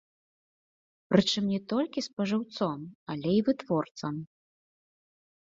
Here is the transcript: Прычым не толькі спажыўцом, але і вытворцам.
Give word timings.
Прычым 1.13 1.43
не 1.55 1.59
толькі 1.73 2.03
спажыўцом, 2.09 2.79
але 3.15 3.29
і 3.37 3.45
вытворцам. 3.51 4.15